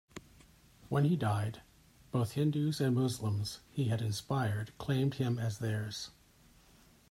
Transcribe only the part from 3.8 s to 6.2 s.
had inspired claimed him as theirs.